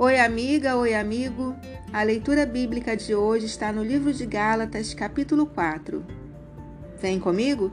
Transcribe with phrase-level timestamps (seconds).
[0.00, 1.56] Oi, amiga, oi, amigo.
[1.92, 6.06] A leitura bíblica de hoje está no livro de Gálatas, capítulo 4.
[7.02, 7.72] Vem comigo?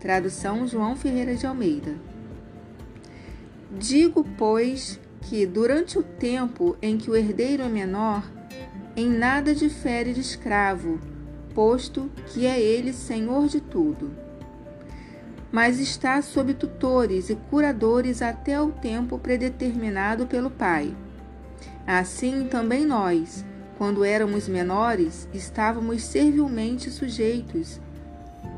[0.00, 1.94] Tradução João Ferreira de Almeida.
[3.70, 8.24] Digo, pois, que durante o tempo em que o herdeiro é menor,
[8.96, 10.98] em nada difere de escravo,
[11.54, 14.10] posto que é ele senhor de tudo.
[15.52, 20.96] Mas está sob tutores e curadores até o tempo predeterminado pelo Pai.
[21.86, 23.44] Assim também nós,
[23.78, 27.80] quando éramos menores, estávamos servilmente sujeitos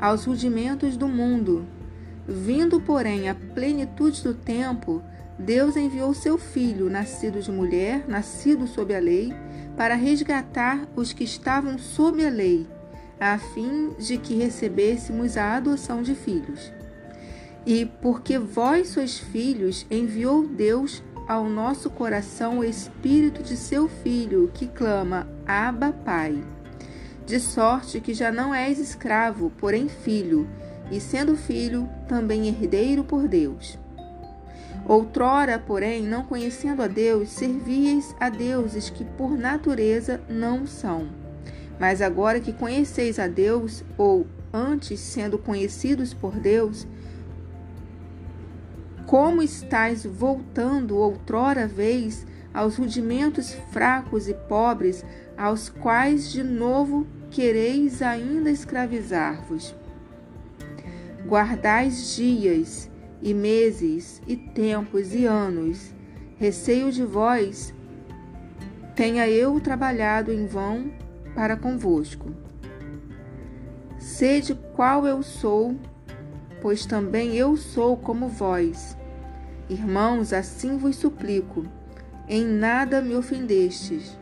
[0.01, 1.67] aos rudimentos do mundo.
[2.27, 5.03] Vindo, porém, a plenitude do tempo,
[5.37, 9.33] Deus enviou seu Filho, nascido de mulher, nascido sob a lei,
[9.75, 12.67] para resgatar os que estavam sob a lei,
[13.19, 16.71] a fim de que recebêssemos a adoção de filhos.
[17.65, 24.49] E porque vós sois filhos, enviou Deus ao nosso coração o espírito de seu filho,
[24.51, 26.43] que clama: Abba, Pai.
[27.23, 30.49] De sorte que já não és escravo, porém filho,
[30.89, 33.77] e sendo filho, também herdeiro por Deus.
[34.87, 41.09] Outrora, porém, não conhecendo a Deus, servíeis a deuses que por natureza não são.
[41.79, 46.87] Mas agora que conheceis a Deus, ou antes sendo conhecidos por Deus,
[49.09, 55.03] como estáis voltando outrora vez aos rudimentos fracos e pobres,
[55.35, 59.75] aos quais de novo quereis ainda escravizar-vos.
[61.25, 62.87] Guardais dias
[63.19, 65.91] e meses e tempos e anos,
[66.37, 67.73] receio de vós,
[68.95, 70.91] tenha eu trabalhado em vão
[71.33, 72.29] para convosco.
[73.97, 75.75] Sede qual eu sou,
[76.61, 78.97] pois também eu sou como vós.
[79.69, 81.65] Irmãos, assim vos suplico,
[82.27, 84.17] em nada me ofendestes.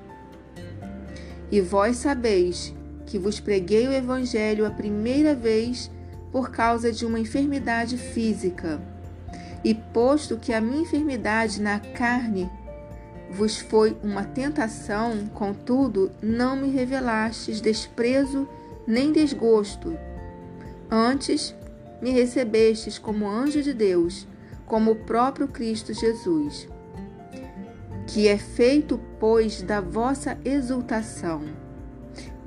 [1.52, 2.74] E vós sabeis
[3.06, 5.90] que vos preguei o Evangelho a primeira vez
[6.32, 8.82] por causa de uma enfermidade física.
[9.64, 12.50] E posto que a minha enfermidade na carne
[13.32, 18.48] vos foi uma tentação, contudo, não me revelastes desprezo
[18.86, 19.98] nem desgosto.
[20.90, 21.54] Antes,
[22.02, 24.28] me recebestes como anjo de Deus
[24.68, 26.68] como o próprio Cristo Jesus,
[28.06, 31.42] que é feito, pois, da vossa exultação.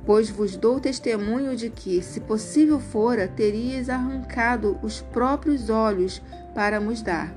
[0.04, 6.22] Pois vos dou testemunho de que, se possível fora, teríeis arrancado os próprios olhos
[6.54, 7.34] para nos dar.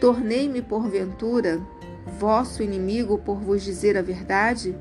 [0.00, 1.60] Tornei-me, porventura,
[2.18, 4.76] vosso inimigo por vos dizer a verdade?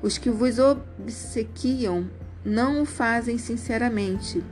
[0.00, 2.08] Os que vos obsequiam
[2.44, 4.42] não o fazem sinceramente,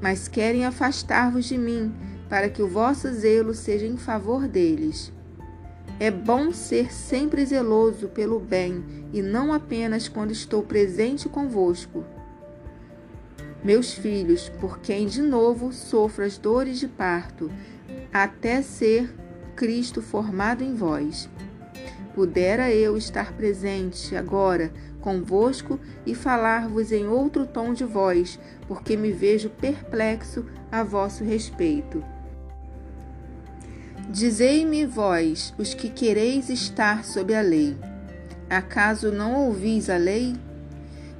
[0.00, 1.92] mas querem afastar-vos de mim
[2.28, 5.12] para que o vosso zelo seja em favor deles.
[6.00, 12.04] É bom ser sempre zeloso pelo bem e não apenas quando estou presente convosco.
[13.62, 17.50] Meus filhos, por quem de novo sofro as dores de parto,
[18.12, 19.14] até ser
[19.54, 21.30] Cristo formado em vós.
[22.14, 29.12] Pudera eu estar presente agora convosco e falar-vos em outro tom de voz, porque me
[29.12, 32.02] vejo perplexo a vosso respeito.
[34.08, 37.76] Dizei-me vós, os que quereis estar sob a lei,
[38.48, 40.34] acaso não ouvis a lei?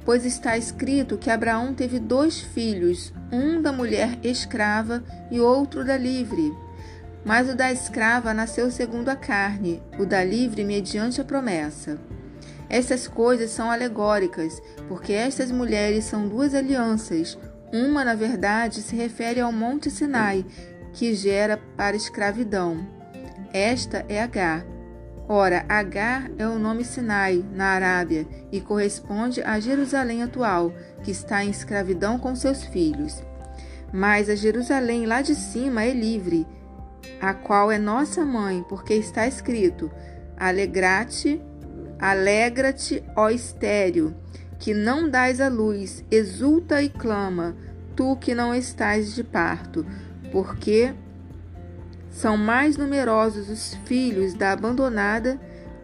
[0.03, 5.97] Pois está escrito que Abraão teve dois filhos, um da mulher escrava e outro da
[5.97, 6.64] livre.
[7.25, 11.97] Mas o da escrava nasceu segundo a carne, o da livre mediante a promessa.
[12.69, 17.35] Essas coisas são alegóricas, porque estas mulheres são duas alianças.
[17.73, 20.45] Uma, na verdade, se refere ao Monte Sinai,
[20.93, 22.87] que gera para escravidão.
[23.51, 24.63] Esta é Agar.
[25.27, 30.71] Ora, Agar é o nome Sinai, na Arábia, e corresponde a Jerusalém atual,
[31.03, 33.23] que está em escravidão com seus filhos.
[33.91, 36.45] Mas a Jerusalém lá de cima é livre,
[37.21, 39.91] a qual é nossa mãe, porque está escrito:
[40.37, 41.41] Alegrate,
[41.99, 44.15] alegra-te, ó estéreo,
[44.59, 47.55] que não dás a luz, exulta e clama,
[47.95, 49.85] tu que não estás de parto
[50.35, 50.93] porque
[52.09, 55.39] são mais numerosos os filhos da abandonada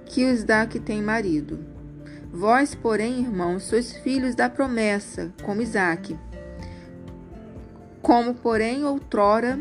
[0.06, 1.60] que os da que tem marido.
[2.34, 6.18] Vós, porém, irmãos, sois filhos da promessa, como Isaque.
[8.02, 9.58] Como, porém, outrora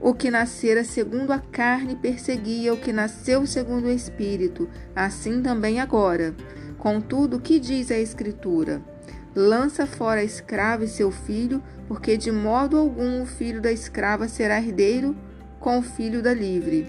[0.00, 5.80] o que nascera segundo a carne perseguia o que nasceu segundo o Espírito, assim também
[5.80, 6.34] agora.
[6.78, 8.80] Contudo, o que diz a Escritura?
[9.34, 14.28] Lança fora a escrava e seu filho, porque de modo algum o filho da escrava
[14.28, 15.16] será herdeiro
[15.58, 16.86] com o filho da livre.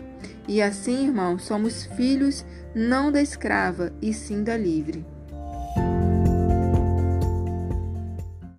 [0.48, 2.46] E assim, irmãos, somos filhos
[2.76, 5.06] não da escrava, e sim da livre.